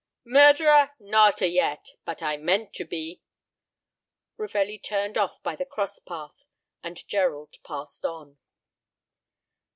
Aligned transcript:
"Murderer? 0.25 0.95
Not 0.99 1.41
a 1.41 1.47
yet. 1.47 1.89
But 2.05 2.23
I 2.23 2.35
meant 2.35 2.73
to 2.73 2.85
be." 2.85 3.21
Ravelli 4.35 4.79
turned 4.81 5.15
off 5.15 5.43
by 5.43 5.55
the 5.55 5.63
cross 5.63 5.99
path, 5.99 6.43
and 6.81 7.07
Gerald 7.07 7.59
passed 7.63 8.03
on. 8.03 8.39